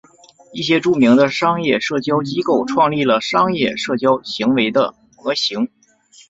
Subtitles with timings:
[0.51, 5.69] 一些著名的商业社交机构创立了商业社交行为的模型。